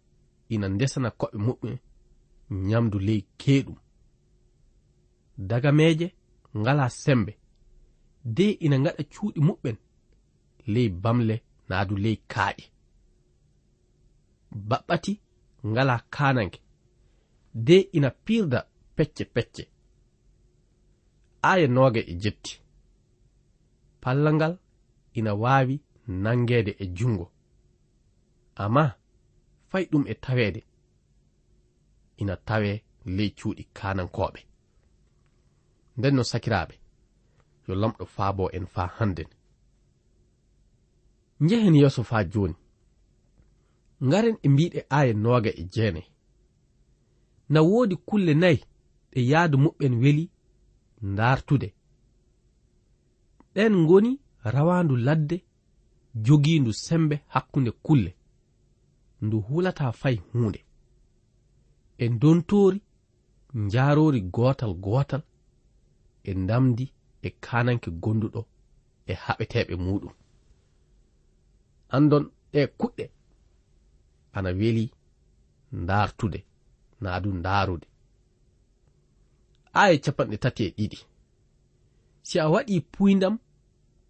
ina 0.49 0.69
ndesana 0.69 1.11
koɓe 1.21 1.37
muɓɓe 1.47 1.71
nyamdu 2.51 2.99
ley 2.99 3.21
keeɗum 3.41 3.77
dagameeje 5.49 6.07
ngala 6.59 6.85
sembe. 7.03 7.33
De 8.25 8.45
ina 8.65 8.77
ngaɗa 8.79 9.03
cuuɗi 9.13 9.41
muɓɓen 9.49 9.77
ley 10.73 10.89
bamle 11.03 11.37
naadu 11.69 11.95
ley 12.05 12.17
kaaƴe 12.33 12.65
baɓɓati 14.69 15.13
ngala 15.71 15.95
kananke 16.15 16.61
de 17.67 17.77
ina 17.97 18.11
pirda 18.11 18.59
pecce 18.97 19.25
pecce 19.35 19.63
aya 21.43 21.67
noga 21.69 22.01
e 22.01 22.15
jetti. 22.23 22.61
Pallal 24.01 24.35
ngal 24.35 24.55
ina 25.15 25.35
waawi 25.35 25.81
nangede 26.07 26.77
e 26.79 26.87
jungo 26.87 27.27
amma 28.65 28.85
fay 29.71 29.85
ɗum 29.91 30.05
e 30.09 30.15
tawede 30.15 30.61
ina 32.21 32.37
tawe 32.49 32.73
ley 33.17 33.31
cuuɗi 33.39 33.65
kanankoɓe 33.77 34.41
nden 35.97 36.15
no 36.17 36.23
sakiraɓe 36.31 36.75
yo 37.67 37.73
lamɗo 37.81 38.05
faabo 38.15 38.45
en 38.57 38.67
faa 38.75 38.89
hannden 38.97 39.31
njehen 41.41 41.75
yeeso 41.81 42.03
faa 42.11 42.25
jooni 42.33 42.57
ngaren 44.07 44.37
e 44.43 44.49
mbiɗe 44.53 44.81
aya 44.99 45.13
noga 45.25 45.51
e 45.61 45.63
jeenayi 45.73 46.11
na 47.53 47.61
woodi 47.69 47.97
kulle 48.09 48.35
nayi 48.43 48.59
ɗe 49.13 49.21
yaadu 49.31 49.57
muɓɓen 49.65 49.95
weli 50.03 50.25
ndartude 51.03 51.69
ɗen 53.55 53.75
ngoni 53.83 54.13
rawandu 54.55 54.95
ladde 54.97 55.37
jogindu 56.25 56.73
sembe 56.73 57.17
hakkunde 57.35 57.71
kulle 57.71 58.13
ndu 59.25 59.37
hulata 59.47 59.93
fay 59.93 60.17
hunde 60.33 60.61
e 61.99 62.09
dontori 62.09 62.81
njarori 63.55 64.21
gotal 64.21 64.73
gotal 64.75 65.23
e 66.29 66.35
ndamdi 66.35 66.87
e 67.27 67.29
kananke 67.45 67.91
gonduɗo 68.03 68.43
e 69.11 69.13
haɓeteɓe 69.25 69.75
muɗum 69.85 70.15
andon 71.97 72.25
ɗe 72.53 72.61
kuɗɗe 72.79 73.05
ana 74.37 74.51
weli 74.59 74.85
ndartude 75.83 76.39
naa 77.03 77.21
du 77.23 77.31
ndaarude. 77.41 77.87
aya 79.73 79.99
capanɗe 79.99 80.37
tati 80.43 80.65
e 80.65 80.71
ɗiɗi. 80.77 80.99
Si 82.23 82.39
a 82.39 82.49
waɗi 82.53 82.81
puyndam 82.93 83.39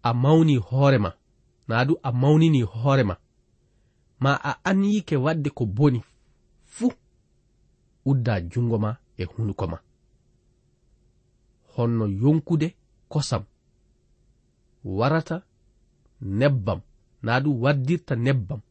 a 0.03 0.13
mawni 0.13 0.55
hoorema 0.57 1.11
na 1.67 1.85
du 1.85 1.93
a 2.03 2.11
mawnini 2.11 2.61
hoorema 2.61 3.15
ma. 4.19 4.31
A 4.49 4.51
anyike 4.63 5.15
waɗde 5.25 5.49
ko 5.49 5.65
boni 5.65 5.99
fuu 6.65 6.93
udda 8.05 8.41
jungo 8.41 8.77
ma 8.79 8.97
e 9.17 9.23
hunuko 9.23 9.67
ma. 9.67 9.77
Honno 11.75 12.05
yonkude 12.07 12.75
kosam 13.09 13.43
warata 14.83 15.43
nebbam. 16.21 16.81
Na 17.23 17.39
du 17.39 17.61
waddirta 17.61 18.15
nebbam. 18.15 18.61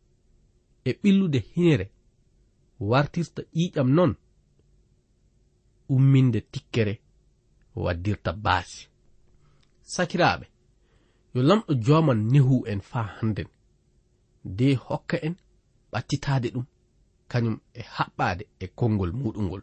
E 0.84 0.90
ɓillude 1.02 1.38
hinere 1.54 1.90
wartirta 2.80 3.42
ƴiƴam 3.54 3.88
non 3.94 4.14
umminde 5.94 6.40
tikkere 6.52 6.94
waddirta 7.82 8.32
baasi. 8.44 8.82
Sakiraaɓe 9.92 10.46
yo 11.34 11.40
lamɗo 11.48 11.72
joman 11.84 12.20
nehu 12.32 12.56
en 12.72 12.80
faa 12.90 13.08
hannden 13.16 13.48
de 14.44 14.66
hokka 14.84 15.16
en 15.26 15.34
ɓattitaade 15.92 16.48
ɗum 16.54 16.66
kañum 17.30 17.56
e 17.78 17.80
haɓɓaade 17.94 18.44
e 18.64 18.66
konngol 18.78 19.12
muɗum 19.20 19.44
ngol 19.46 19.62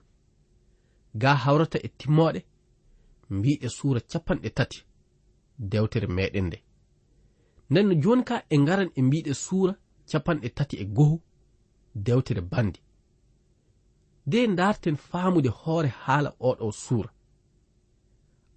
ga 1.21 1.31
hawrata 1.43 1.77
e 1.85 1.87
timmoɗe 1.99 2.39
mbiɗe 3.35 3.67
suura 3.77 3.99
capanɗe 4.11 4.49
tati 4.57 4.79
dewtere 5.71 6.07
meɗen 6.07 6.45
nde. 6.47 6.57
Nden 7.69 7.85
no 7.87 7.93
joni 8.03 8.23
ka 8.29 8.35
e 8.49 8.55
ngaran 8.63 8.89
e 8.95 9.01
mbiɗe 9.07 9.33
suura 9.33 9.73
capanɗe 10.09 10.47
tati 10.57 10.75
e 10.83 10.85
goho 10.95 11.17
dewtere 12.05 12.41
bandi. 12.51 12.79
de 14.31 14.47
darten 14.55 14.95
faamude 15.09 15.49
hoore 15.49 15.89
haala 16.03 16.29
oɗo 16.39 16.71
suura. 16.71 17.09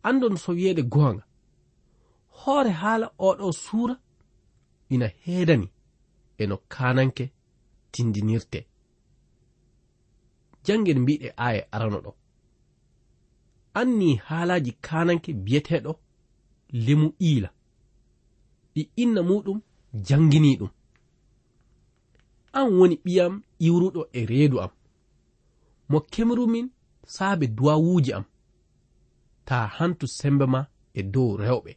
Andon 0.02 0.36
so 0.36 0.52
wiyeede 0.52 0.82
goonga 0.82 1.24
hoore 2.40 2.70
haala 2.70 3.06
oɗo 3.28 3.52
suura 3.64 3.94
ina 4.94 5.06
heedani 5.24 5.68
e 6.38 6.46
no 6.46 6.56
kananke 6.74 7.24
tindinirte. 7.92 8.60
Jangen 10.64 10.98
mbiɗe 11.02 11.28
aya 11.46 11.62
arano 11.74 11.98
ɗo. 12.04 12.12
Anni 13.80 14.08
haalaji 14.26 14.72
kananke 14.86 15.30
biyeteɗo 15.44 15.92
lemu 16.84 17.08
iila. 17.28 17.50
Ɗi 18.74 18.82
inna 19.02 19.20
muɗum 19.28 19.58
jangini 20.06 20.56
ɗum. 20.60 20.70
An 22.58 22.66
woni 22.76 22.96
ɓiyam 23.04 23.34
iwruɗo 23.66 24.00
e 24.18 24.20
reedu 24.30 24.56
am. 24.64 24.72
mo 25.90 25.98
kemrumin 26.12 26.66
saabe 27.14 27.46
duwawuji 27.56 28.12
am. 28.18 28.24
Ta 29.44 29.56
hantu 29.76 30.06
sembe 30.18 30.46
ma 30.54 30.60
e 30.94 31.02
dow 31.12 31.30
rewɓe 31.40 31.72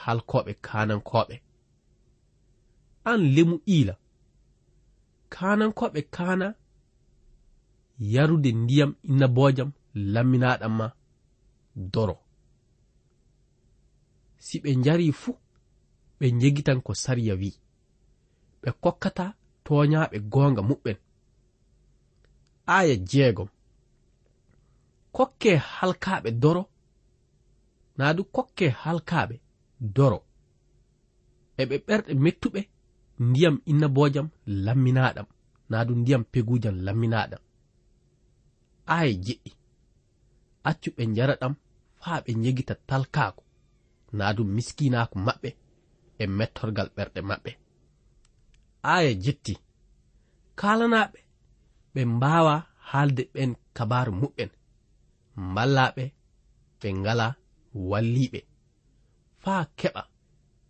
halkoɓe 0.00 0.52
kanankoɓe 0.66 1.36
an 3.10 3.20
lemu 3.34 3.56
iila. 3.74 3.94
Kanankoɓe 5.34 6.00
kana 6.16 6.46
yarude 8.14 8.50
ndiyam 8.62 8.92
innabojam 9.08 9.70
lamminaɗam 10.12 10.72
ma 10.78 10.86
doro. 11.92 12.16
Si 14.44 14.56
ɓe 14.62 14.70
njari 14.80 15.06
fuu 15.20 15.36
ɓe 16.18 16.26
jegitan 16.40 16.80
ko 16.86 16.92
sariya 17.02 17.34
wi 17.40 17.50
ɓe 18.62 18.70
kokkata 18.82 19.24
toñaɓe 19.66 20.16
gonga 20.32 20.62
muɓɓen. 20.68 20.98
aya 22.66 22.96
jeegom. 22.96 23.48
Kokke 25.12 25.56
halkaaɓe 25.56 26.30
doro. 26.42 26.62
Naa 27.98 28.12
du 28.16 28.24
kokke 28.24 28.66
halkaaɓe 28.82 29.34
doro. 29.96 30.18
Eɓe 31.60 31.76
ɓerɗe 31.86 32.12
mettuɓe 32.24 32.60
ndiyam 33.20 33.56
innaboojam 33.70 34.28
lamminaaɗam. 34.46 35.26
Naa 35.70 35.84
du 35.86 35.92
ndiyam 36.00 36.24
peguujam 36.32 36.76
lamminaaɗam. 36.86 37.40
Aya 38.86 39.12
jeɗɗi. 39.24 39.50
Accu 40.68 40.90
ɓe 40.96 41.02
njara 41.06 41.34
ɗam 41.40 41.54
faa 42.02 42.20
ɓe 42.24 42.30
njegita 42.40 42.74
talkaako 42.88 43.42
naa 44.18 44.32
du 44.36 44.42
miskinaako 44.44 45.16
maɓɓe 45.26 45.50
e 46.22 46.24
mettorgal 46.38 46.88
ɓerɗe 46.96 47.20
maɓɓe. 47.30 47.50
Aya 48.82 49.12
jetti. 49.24 49.54
Kaalanaɓe 50.58 51.18
ɓe 51.94 52.00
mbawa 52.14 52.54
haalde 52.90 53.22
ɓen 53.34 53.50
kabaru 53.76 54.12
muɓɓen. 54.20 54.50
Mballaɓe 55.50 56.04
ɓe 56.80 56.88
ngala 56.98 57.26
walliɓe 57.90 58.40
faa 59.42 59.62
keɓa 59.78 60.02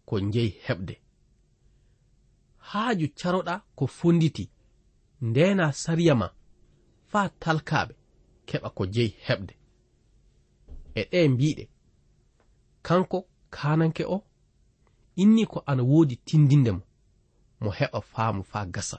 ko 0.08 0.14
njeyi 0.26 0.50
heɓde. 0.66 0.94
Haaju 2.68 3.06
caroɗa 3.18 3.54
ko 3.76 3.84
fonditi 3.86 4.44
ndena 5.28 5.64
sariya 5.82 6.14
ma 6.20 6.28
faa 7.10 7.28
talkaɓe 7.42 7.94
keɓa 8.48 8.68
ko 8.76 8.82
jeyi 8.94 9.10
heɓde. 9.26 9.54
E 11.00 11.02
ɗe 11.10 11.18
mbiɗe 11.32 11.64
kanko 12.86 13.18
kananke 13.54 14.04
o 14.14 14.16
inni 15.22 15.46
ko 15.52 15.58
ana 15.70 15.82
woodi 15.90 16.16
tindinde 16.26 16.70
mo 16.76 16.82
mo 17.62 17.70
heɓa 17.78 17.98
faamu 18.12 18.42
faa 18.52 18.66
gasa. 18.74 18.98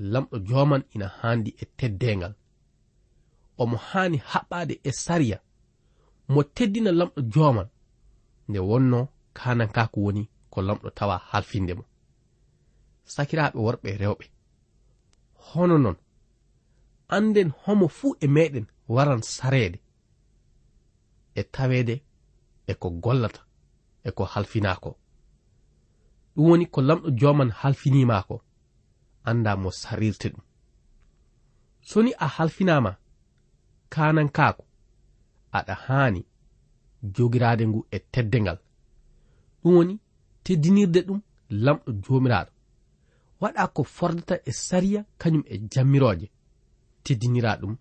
lamɗo 0.00 0.38
joman 0.48 0.82
ina 0.94 1.08
handi 1.08 1.50
e 1.62 1.64
teddengal 1.78 2.34
omo 3.62 3.76
hani 3.76 4.18
haɓɓade 4.30 4.74
e 4.88 4.90
sariya 4.92 5.38
mo 6.28 6.42
teddina 6.42 6.90
lamɗo 6.92 7.20
joman 7.32 7.68
nde 8.48 8.58
wonno 8.58 9.08
kanankako 9.38 10.00
woni 10.00 10.22
ko 10.50 10.58
lamɗo 10.62 10.90
tawa 10.98 11.16
halfinde 11.30 11.74
mo. 11.74 11.84
Sakiraɓe 13.04 13.58
worɓe 13.66 13.90
rewɓe 14.02 14.24
hono 15.46 15.78
non 15.78 15.96
anden 17.08 17.48
homo 17.62 17.88
fuu 17.88 18.16
e 18.20 18.26
meɗen 18.26 18.66
waran 18.88 19.22
sareede 19.22 19.78
e 21.34 21.42
tawede 21.54 21.94
e 22.66 22.74
ko 22.74 22.90
gollata 22.90 23.42
e 24.04 24.10
ko 24.16 24.24
halfinako 24.24 24.90
ɗum 26.34 26.46
woni 26.48 26.66
ko 26.66 26.80
lamɗo 26.80 27.08
joman 27.20 27.50
halfinimako 27.50 28.36
anda 29.24 29.56
mo 29.56 29.70
sarirte 29.70 30.28
ɗum. 30.32 30.44
Soni 31.82 32.12
a 32.18 32.26
halfinama 32.26 32.92
kanankako 33.88 34.64
aɗa 35.58 35.74
haani 35.84 36.20
jogirade 37.14 37.64
ngu 37.66 37.80
e 37.90 37.98
teddengal 38.12 38.58
ɗum 39.62 39.74
woni 39.76 39.94
teddinirde 40.44 41.00
ɗum 41.06 41.20
lamɗo 41.64 41.90
jomiraɗo 42.04 42.52
waɗa 43.40 43.66
ko 43.74 43.82
fordata 43.84 44.34
e 44.44 44.52
sariya 44.52 45.00
kañum 45.20 45.44
e 45.46 45.54
jammiroje 45.72 46.26
teddinira 47.04 47.56
ɗum 47.60 47.74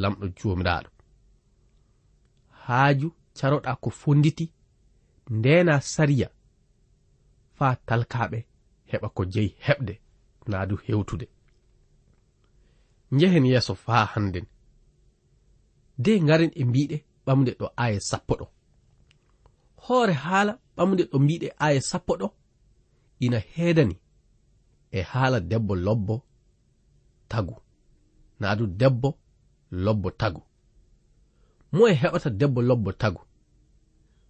lamɗo 0.00 0.26
jomiraɗo 0.38 0.90
haaju 2.64 3.08
caroɗa 3.38 3.72
ko 3.82 3.90
fonditi 3.90 4.46
ndena 5.36 5.80
sariya 5.80 6.28
faa 7.56 7.74
talkaɓe 7.86 8.38
heɓa 8.90 9.08
ko 9.16 9.22
jeyi 9.32 9.50
heɓde. 9.66 9.94
naa 10.48 10.66
du 10.66 10.76
hewtude. 10.76 11.26
Njehen 13.10 13.46
yeeso 13.46 13.74
faa 13.74 14.04
hannden. 14.12 14.46
De 15.98 16.20
ngaren 16.24 16.50
e 16.54 16.64
mbiɗe 16.64 16.96
ɓamde 17.26 17.50
ɗo 17.58 17.66
aya 17.76 18.00
sappo 18.00 18.34
ɗo. 18.40 18.46
Hoore 19.84 20.12
haala 20.24 20.52
ɓamde 20.76 21.02
ɗo 21.10 21.16
mbiɗe 21.24 21.48
aya 21.58 21.80
sappo 21.90 22.12
ɗo. 22.20 22.26
Ina 23.24 23.38
heedani 23.38 23.96
e 24.90 25.00
haala 25.10 25.38
debbo 25.50 25.74
lobbo 25.86 26.14
tagu. 27.30 27.54
Naa 28.40 28.54
du 28.58 28.66
debbo 28.66 29.08
lobbo 29.84 30.08
tagu. 30.10 30.42
Mo 31.72 31.88
e 31.88 31.94
heɓata 32.00 32.30
debbo 32.30 32.60
lobbo 32.68 32.90
tagu. 32.92 33.20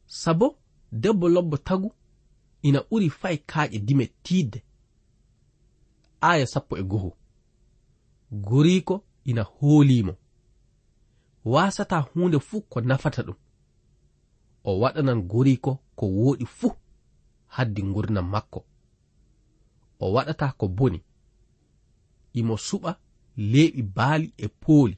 Sabo 0.06 0.46
debbo 1.02 1.26
lobbo 1.28 1.56
tagu 1.68 1.88
ina 2.62 2.78
ɓuri 2.88 3.08
fay 3.20 3.36
kaaƴe 3.50 3.78
dime 3.86 4.06
tiidde. 4.24 4.58
aya 6.22 6.46
sappo 6.46 6.78
e 6.78 6.82
goho. 6.82 7.16
Goriko 8.30 9.04
ina 9.24 9.42
hoolimo 9.42 10.14
wasata 11.44 11.98
hunde 11.98 12.38
fuu 12.38 12.60
ko 12.60 12.80
nafata 12.80 13.22
ɗum. 13.22 13.36
O 14.64 14.80
waɗanan 14.80 15.20
goriko 15.22 15.72
ko 15.96 16.06
woɗi 16.06 16.46
fuu 16.46 16.72
haddi 17.46 17.82
gurdam 17.82 18.28
makko. 18.30 18.60
O 20.00 20.12
waɗata 20.14 20.52
ko 20.58 20.68
boni. 20.68 21.00
Imo 22.32 22.54
suɓa 22.56 22.92
leeɓi 23.36 23.82
baali 23.96 24.34
e 24.36 24.48
pooli. 24.48 24.96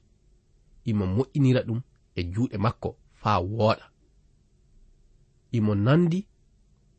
Imo 0.84 1.04
moƴƴinira 1.16 1.60
ɗum 1.66 1.80
e 2.14 2.22
juuɗe 2.32 2.56
makko 2.58 2.96
faa 3.20 3.38
wooɗa. 3.40 3.86
Imo 5.56 5.74
nandi 5.74 6.26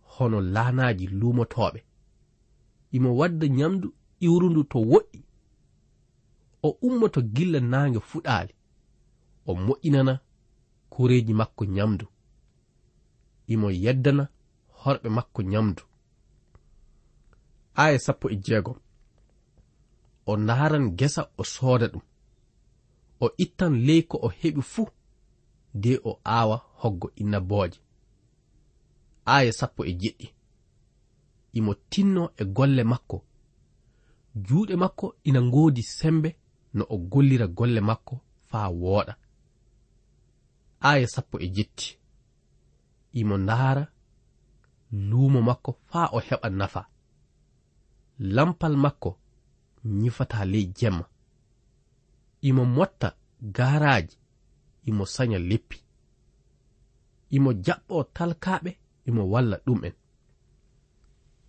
hono 0.02 0.42
laanaji 0.42 1.08
lumotoɓe 1.08 1.80
imo 2.96 3.16
wadda 3.18 3.48
nyamdu 3.48 3.94
iwrundu 4.20 4.64
to 4.64 4.80
woɗɗi. 4.80 5.20
O 6.64 6.70
ummoto 6.82 7.22
gilla 7.22 7.60
naange 7.60 8.00
fuɗaali. 8.00 8.54
O 9.46 9.54
moƴƴinana 9.54 10.20
kureeji 10.90 11.34
makko 11.34 11.66
nyamdu 11.66 12.06
imo 13.48 13.72
yeddana 13.72 14.24
horɓe 14.82 15.10
makko 15.10 15.42
nyamdu 15.44 15.84
aya 17.76 18.00
sappo 18.00 18.30
e 18.30 18.36
jeegom 18.46 18.78
o 20.26 20.38
ndaaran 20.38 20.86
gesa 20.98 21.22
o 21.38 21.44
sooda 21.44 21.88
ɗum. 21.88 22.02
O 23.20 23.30
ittan 23.38 23.74
ley 23.86 24.02
ko 24.10 24.18
o 24.22 24.28
heɓi 24.40 24.62
fuu 24.62 24.90
de 25.74 26.00
o 26.04 26.20
aawa 26.26 26.58
hoggo 26.82 27.12
innabooje 27.16 27.80
aya 29.26 29.52
sappo 29.60 29.86
e 29.86 29.92
jeɗɗi. 30.02 30.28
Imo 31.54 31.74
tinno 31.92 32.24
e 32.38 32.44
golle 32.46 32.84
makko 32.84 33.18
juuɗe 34.36 34.76
makko 34.76 35.16
ina 35.24 35.42
ngoodi 35.42 35.84
sembe 35.84 36.30
no 36.74 36.86
o 36.90 36.98
gollira 36.98 37.48
golle 37.48 37.82
makko 37.82 38.16
faa 38.50 38.70
wooɗa. 38.70 39.14
Aya 40.80 41.08
sappo 41.08 41.40
e 41.40 41.48
jetti. 41.48 41.98
Imo 43.14 43.38
ndaara 43.38 43.88
luumo 44.92 45.42
makko 45.42 45.72
faa 45.90 46.08
o 46.12 46.20
heɓa 46.20 46.50
nafa. 46.50 46.82
Lampal 48.20 48.76
makko 48.78 49.20
nyifata 49.86 50.46
ley 50.46 50.66
jemma. 50.78 51.06
Imo 52.42 52.66
motta 52.66 53.16
gaaraaji 53.42 54.18
imo 54.86 55.06
sanya 55.06 55.40
leppi. 55.40 55.78
Imo 57.30 57.54
jaɓɓo 57.66 58.04
talkaaɓe 58.16 58.72
imo 59.08 59.30
walla 59.32 59.58
ɗum'en. 59.66 59.94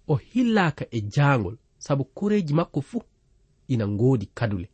O 0.09 0.14
hillaaka 0.16 0.85
e 0.90 1.01
jaangol 1.14 1.57
sabu 1.87 2.05
koreeji 2.05 2.55
makko 2.55 2.81
fuu 2.81 3.03
ina 3.68 3.88
ngoodi 3.88 4.27
kadule. 4.27 4.68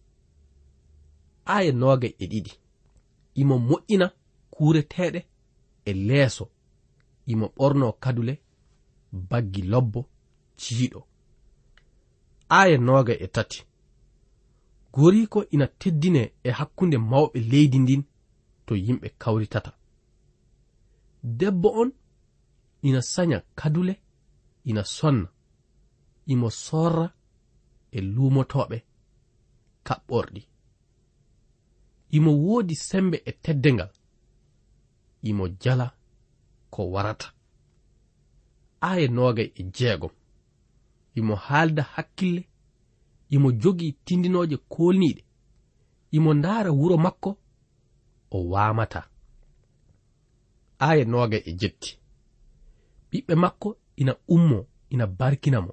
Aya 1.44 1.72
noogay 1.72 2.14
e 2.18 2.26
ɗiɗi. 2.26 2.52
Imo 3.34 3.54
moƴƴina 3.68 4.06
kuureteeɗe 4.50 5.20
e 5.84 5.92
leeso. 5.92 6.44
Imo 7.26 7.46
ɓorno 7.56 7.92
kadule 7.92 8.34
baggi 9.30 9.62
lobbo 9.62 10.00
ciiɗo. 10.60 11.00
Aya 12.48 12.76
noogay 12.78 13.18
e 13.20 13.26
tati. 13.26 13.58
Goriko 14.92 15.44
ina 15.54 15.66
teddine 15.66 16.22
e 16.44 16.50
hakkunde 16.58 16.96
mawɓe 17.10 17.38
leydi 17.50 17.78
ndin 17.78 18.02
to 18.66 18.74
yimɓe 18.74 19.08
kawritata. 19.18 19.72
Debbo 21.38 21.68
on 21.80 21.90
ina 22.82 23.02
sanya 23.02 23.38
kadule 23.54 23.94
ina 24.64 24.84
sonna. 24.84 25.28
imo 26.26 26.50
sorra 26.50 27.06
e 27.90 28.00
lumotoɓe 28.00 28.78
kaɓɓorɗi 29.86 30.42
imo 32.16 32.30
woodi 32.44 32.74
sembe 32.74 33.22
e 33.24 33.32
teddengal 33.32 33.90
imo 35.22 35.48
jala 35.48 35.94
ko 36.70 36.90
warata. 36.90 37.32
Aya 38.80 39.08
nogay 39.08 39.52
e 39.54 39.62
jeegom 39.62 40.10
imo 41.14 41.34
haalda 41.34 41.82
hakkille 41.82 42.48
imo 43.28 43.52
jogii 43.52 43.92
tindinooje 44.04 44.56
koolniiɗe. 44.56 45.24
Imo 46.10 46.34
ndaara 46.34 46.70
wuro 46.70 46.96
makko 46.96 47.38
o 48.30 48.38
waamata. 48.50 49.08
Aya 50.78 51.04
nogay 51.04 51.42
e 51.44 51.52
jetti. 51.52 51.98
Ɓiɓɓe 53.10 53.34
makko 53.34 53.76
ina 53.96 54.16
ummo 54.28 54.66
ina 54.90 55.06
barkina 55.06 55.60
mo 55.60 55.72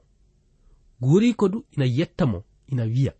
guuri 1.01 1.33
ko 1.33 1.49
du 1.49 1.65
ina 1.71 1.85
yetta 1.85 2.25
mo 2.25 2.43
ina 2.71 2.83
wiya 2.83 3.13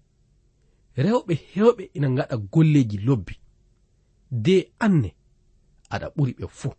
rewɓe 1.04 1.34
hewɓe 1.54 1.84
ina 1.94 2.08
ngaɗa 2.10 2.36
golleji 2.52 2.98
lobbi. 3.08 3.34
De 4.46 4.56
anne 4.86 5.10
aɗa 5.94 6.08
ɓuri 6.16 6.34
ɓe 6.40 6.46
fuu. 6.48 6.74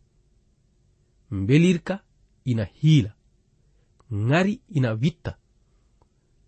Mbelirka 1.30 1.94
ina 2.44 2.64
hiila. 2.78 3.10
Ŋari 4.28 4.54
ina 4.76 4.90
witta. 5.02 5.32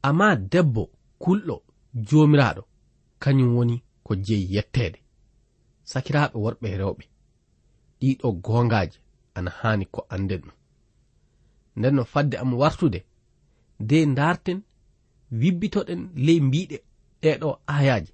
Amma 0.02 0.36
debbo 0.36 0.82
kulɗo 1.22 1.54
joomiraaɗo 2.06 2.62
kañum 3.22 3.50
woni 3.56 3.76
ko 4.04 4.12
jeyi 4.26 4.46
yettede 4.54 4.98
sakiraɓe 5.90 6.36
worɓe 6.44 6.68
rewɓe. 6.80 7.04
Ɗiɗo 8.00 8.28
gongaji 8.44 8.98
ana 9.34 9.50
hani 9.60 9.84
ko 9.94 10.00
anden 10.14 10.40
ɗum. 10.42 10.54
Nden 11.76 11.94
no 11.96 12.04
fadde 12.04 12.36
am 12.42 12.52
wartude 12.60 13.00
nde 13.80 14.06
darten 14.06 14.62
wibbitoɗen 15.40 16.02
ley 16.14 16.40
mbiɗe 16.40 16.76
ɗeɗo 17.22 17.48
ayaji 17.66 18.12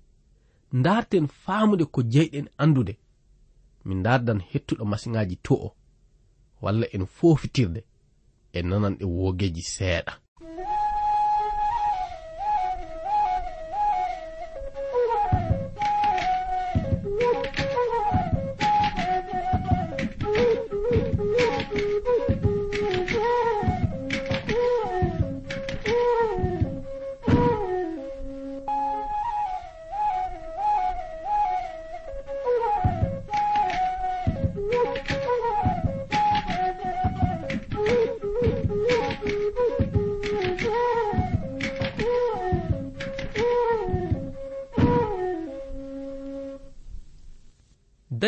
darten 0.85 1.27
famude 1.29 1.85
ko 1.85 2.03
jeyɗen 2.03 2.49
andude 2.59 2.94
min 3.85 4.03
dardan 4.03 4.40
hettuɗo 4.51 4.85
masiŋaji 4.85 5.37
to 5.42 5.55
o 5.55 5.68
walla 6.62 6.87
en 6.92 7.07
fofitirde 7.07 7.81
en 8.53 8.66
nanan 8.68 8.97
e 9.01 9.05
wogeji 9.05 9.62
seeɗa. 9.62 10.12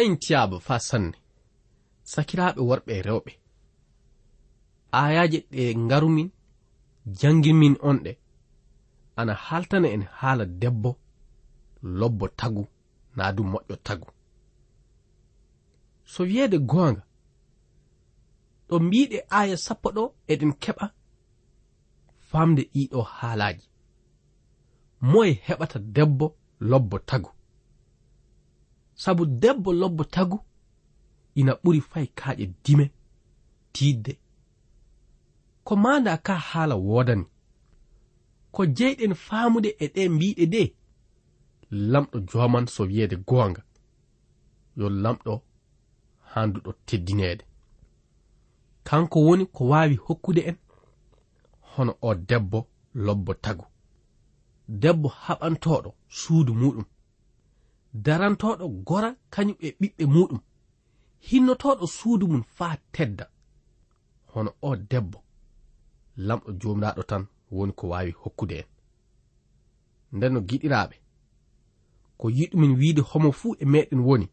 dañtiyaaba 0.01 0.57
faa 0.67 0.81
sanne. 0.89 1.17
Sakiraaɓe 2.13 2.61
worɓe 2.69 2.93
e 2.99 3.03
rewɓe. 3.09 3.33
Aayaji 5.01 5.39
ɗe 5.53 5.63
ngarumin 5.85 6.29
janginmin 7.19 7.75
on 7.89 7.99
ɗe 8.05 8.13
ana 9.21 9.33
haltana 9.47 9.89
en 9.95 10.03
haala 10.19 10.45
debbo 10.61 10.91
lobbo 11.99 12.27
tagu 12.39 12.63
naa 13.17 13.33
du 13.37 13.43
moƴƴo 13.53 13.77
tagu. 13.87 14.09
So 16.13 16.21
wiyeede 16.29 16.59
goonga 16.71 17.03
ɗo 18.69 18.75
mbiɗe 18.87 19.19
aaya 19.37 19.57
sappo 19.65 19.89
ɗo 19.97 20.03
eɗen 20.33 20.53
keɓa 20.63 20.87
famde 22.29 22.63
ɗiɗo 22.73 23.01
haalaaji. 23.17 23.65
Moye 25.11 25.33
heɓata 25.47 25.79
debbo 25.97 26.27
lobbo 26.71 26.97
tagu. 27.09 27.31
sabu 29.03 29.27
debbo 29.27 29.73
lobbo 29.73 30.05
tagu 30.05 30.39
ina 31.41 31.53
ɓuri 31.63 31.81
fay 31.91 32.07
kaaƴe 32.19 32.45
dime 32.65 32.87
tiidde. 33.73 34.13
Ko 35.65 35.73
manda 35.83 36.17
ka 36.27 36.35
haala 36.49 36.75
woodani 36.77 37.25
ko 38.55 38.61
jeyɗen 38.77 39.15
faamude 39.27 39.71
e 39.85 39.87
ɗe 39.95 40.03
mbiɗe 40.15 40.45
de 40.55 40.63
lamɗo 41.93 42.17
joman 42.31 42.67
so 42.75 42.83
wiyeede 42.89 43.17
goonga 43.29 43.63
yo 44.79 44.87
lamɗo 45.03 45.33
handuɗo 46.33 46.71
teddineede. 46.87 47.45
Kanko 48.87 49.19
woni 49.27 49.45
ko 49.55 49.63
waawi 49.71 49.97
hokkude 50.07 50.41
en 50.51 50.57
hono 51.71 51.93
o 52.09 52.15
debbo 52.29 52.59
lobbo 52.95 53.33
tagu. 53.45 53.65
Debbo 54.83 55.09
haɓantoɗo 55.25 55.91
suudu 56.19 56.53
muɗum. 56.61 56.85
darantoɗo 57.95 58.69
gora 58.87 59.17
kañum 59.31 59.57
e 59.61 59.69
ɓiɓɓe 59.81 60.05
muɗum. 60.07 60.41
Hinnotoɗo 61.29 61.87
suudu 61.87 62.27
mum 62.29 62.43
faa 62.57 62.77
tedda. 62.93 63.27
Hono 64.33 64.51
o 64.63 64.77
debbo 64.77 65.19
lamɗo 66.17 66.51
jomiraɗo 66.61 67.03
tan 67.11 67.27
woni 67.51 67.73
ko 67.73 67.89
wawi 67.89 68.13
hokkude 68.23 68.55
en. 68.61 68.69
Nden 70.13 70.33
no 70.35 70.41
giɗiraɓe 70.49 70.97
ko 72.21 72.29
yiɗumin 72.31 72.77
wiide 72.79 73.03
homo 73.11 73.33
fuu 73.33 73.57
e 73.63 73.65
meɗen 73.65 74.01
woni 74.01 74.29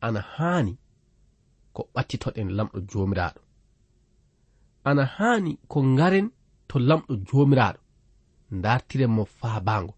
ana 0.00 0.20
haani 0.20 0.78
ko 1.74 1.80
ɓattitoɗen 1.94 2.48
lamɗo 2.56 2.78
jomiraɗo 2.90 3.40
ana 4.88 5.04
haani 5.16 5.58
ko 5.68 5.78
ngaren 5.84 6.30
to 6.68 6.78
lamɗo 6.88 7.12
jomiraɗo 7.28 7.80
dartiren 8.62 9.10
mo 9.16 9.24
faabaango 9.24 9.94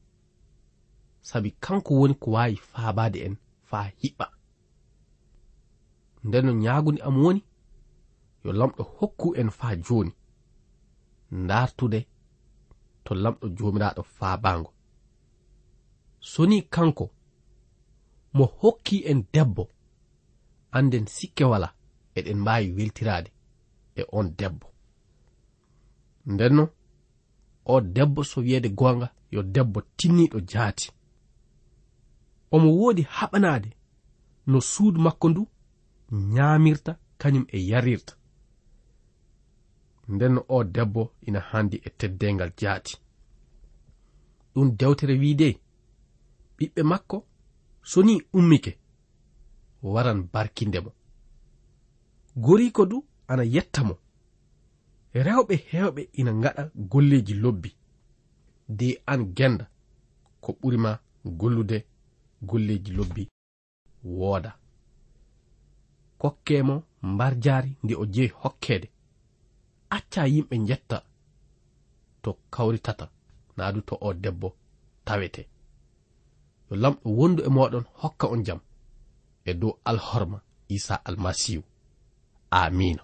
sabi 1.28 1.50
kanko 1.50 1.94
woni 1.94 2.14
ko 2.14 2.30
wawi 2.30 2.56
faabade 2.56 3.18
en 3.26 3.37
faa 3.68 3.87
hiɓɓa. 4.00 4.26
Nden 6.24 6.46
no 6.46 6.52
ñaagude 6.52 7.00
am 7.02 7.16
woni 7.24 7.42
yo 8.44 8.52
lamɗo 8.52 8.83
hokku 8.96 9.35
en 9.40 9.50
faa 9.50 9.74
jooni. 9.76 10.12
Ndartude 11.30 12.00
to 13.04 13.14
lamɗo 13.14 13.46
joomiraaɗo 13.56 14.02
faabaango 14.02 14.70
so 16.20 16.46
ni 16.46 16.62
kanko 16.62 17.11
mo 18.33 18.44
hokki 18.61 18.96
en 19.11 19.24
debbo 19.33 19.68
anden 20.72 21.06
sikke 21.06 21.44
wala 21.44 21.68
eɗen 22.18 22.38
mbaawi 22.40 22.72
weltiraade 22.76 23.30
e 23.96 24.02
on 24.12 24.26
debbo. 24.38 24.66
Ndenno 26.26 26.68
o 27.64 27.80
debbo 27.80 28.24
so 28.24 28.40
wiyeede 28.40 28.68
goonga 28.68 29.09
yo 29.30 29.42
debbo 29.42 29.80
tinniiɗo 29.96 30.40
jaati. 30.40 30.90
omo 32.55 32.69
woodi 32.79 33.03
haɓanaade 33.17 33.71
no 34.51 34.59
suudu 34.61 35.01
makko 35.01 35.27
ndu 35.29 35.43
ñaamirta 36.35 36.93
kañum 37.21 37.45
e 37.57 37.59
yarirta. 37.71 38.13
Nden 40.09 40.33
no 40.35 40.41
o 40.49 40.65
debbo 40.65 41.03
ina 41.27 41.41
handi 41.41 41.77
e 41.87 41.91
teddengal 41.99 42.53
jaati. 42.61 42.95
Ɗum 44.55 44.69
dewtere 44.79 45.15
wiide 45.23 45.49
ɓiɓɓe 46.57 46.83
makko 46.91 47.17
so 47.91 48.03
ni 48.03 48.15
ummike 48.39 48.73
waran 49.83 50.29
barkindemo 50.33 50.91
goriko 52.37 52.87
du 52.87 53.05
ana 53.29 53.45
yetta 53.55 53.85
mo. 53.85 53.95
Rewɓe 55.15 55.55
hewɓe 55.71 56.03
ina 56.13 56.33
ngaɗa 56.41 56.63
golleji 56.91 57.35
lobbi. 57.43 57.71
De 58.69 59.03
an 59.07 59.21
genda 59.37 59.65
ko 60.41 60.51
ɓurima 60.61 60.91
gollude 61.25 61.79
golleji 62.42 62.92
lobbi 62.92 63.29
wooda. 64.05 64.53
Kokkemo 66.18 66.83
mbar 67.03 67.35
jaari 67.44 67.76
nde 67.83 67.94
o 67.94 68.05
jehi 68.14 68.29
hokkede 68.42 68.88
acca 69.96 70.22
yimɓe 70.33 70.57
jetta 70.68 70.98
to 72.22 72.31
kawritata 72.50 73.07
naadu 73.57 73.81
to 73.88 73.94
o 74.00 74.12
debbo 74.22 74.48
tawete. 75.07 75.42
Yo 76.70 76.76
lamɗo 76.83 77.09
wondu 77.18 77.40
e 77.42 77.48
moɗon 77.57 77.85
hokka 78.00 78.26
on 78.33 78.42
jam 78.46 78.61
e 79.44 79.55
dow 79.61 79.72
alhorma 79.90 80.38
isa 80.68 80.94
almasihu 81.09 81.62
amina 82.50 83.03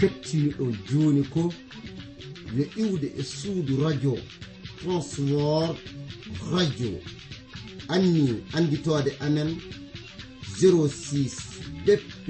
kettiniɗo 0.00 0.64
joni 0.88 1.22
ko 1.32 1.42
yo 2.56 2.64
iwde 2.76 3.12
e 3.18 3.22
suudu 3.22 3.84
radio 3.84 4.18
transwor 4.80 5.76
radio. 6.52 7.00
Anni 7.88 8.42
anditode 8.52 9.12
amen 9.20 9.60
06 10.60 11.30
bp 11.84 12.28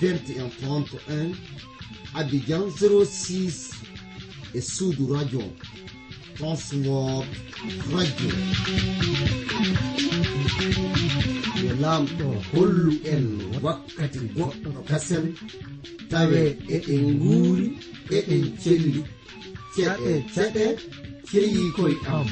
2131 0.00 1.34
abidjan 2.14 2.62
06 2.70 3.74
e 4.54 4.60
radio 5.14 5.42
transwor 6.36 7.24
radio 7.92 8.32
yo 11.64 11.72
lamɗo 11.82 12.26
hollu 12.52 12.92
en 13.12 13.24
wakkati 13.64 14.20
goɗɗo 14.36 14.70
kasen 14.88 15.24
tawe 16.10 16.40
eɗen 16.74 17.04
nguuri 17.18 17.66
eɗen 18.16 18.44
celli 18.62 19.00
ceɗe 19.74 20.12
ceɗe 20.34 20.64
ceyi 21.28 21.62
koye 21.76 21.96
am. 22.16 22.26